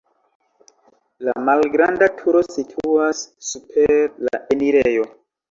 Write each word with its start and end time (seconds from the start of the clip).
La 1.27 1.35
malgranda 1.49 2.07
turo 2.23 2.41
situas 2.47 3.21
super 3.51 3.95
la 4.27 4.43
enirejo. 4.59 5.07